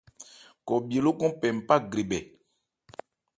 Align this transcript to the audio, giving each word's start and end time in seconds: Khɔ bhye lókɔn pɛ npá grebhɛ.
Khɔ 0.65 0.75
bhye 0.87 0.99
lókɔn 1.05 1.31
pɛ 1.39 1.47
npá 1.57 1.75
grebhɛ. 1.91 2.19